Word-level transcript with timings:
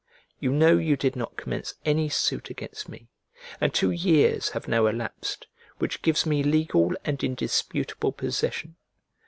You 0.39 0.51
know 0.51 0.79
you 0.79 0.97
did 0.97 1.15
not 1.15 1.37
commence 1.37 1.75
any 1.85 2.09
suit 2.09 2.49
against 2.49 2.89
me, 2.89 3.09
and 3.59 3.71
two 3.71 3.91
years 3.91 4.49
have 4.57 4.67
now 4.67 4.87
elapsed, 4.87 5.45
which 5.77 6.01
gives 6.01 6.25
me 6.25 6.41
legal 6.41 6.93
and 7.05 7.23
indisputable 7.23 8.11
possession. 8.11 8.77